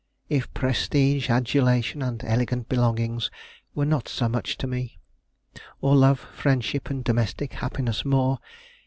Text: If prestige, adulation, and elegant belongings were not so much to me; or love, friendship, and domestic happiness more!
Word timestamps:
If 0.29 0.51
prestige, 0.55 1.29
adulation, 1.29 2.01
and 2.01 2.23
elegant 2.23 2.67
belongings 2.67 3.29
were 3.75 3.85
not 3.85 4.07
so 4.07 4.27
much 4.27 4.57
to 4.57 4.65
me; 4.65 4.97
or 5.79 5.95
love, 5.95 6.19
friendship, 6.33 6.89
and 6.89 7.03
domestic 7.03 7.53
happiness 7.53 8.03
more! 8.03 8.39